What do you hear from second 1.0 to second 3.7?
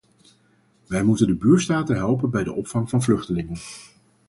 moeten de buurstaten helpen bij de opvang van vluchtelingen.